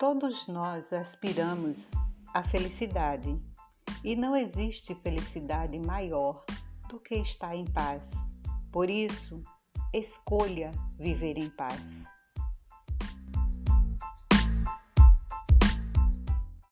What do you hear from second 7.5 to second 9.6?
em paz. Por isso,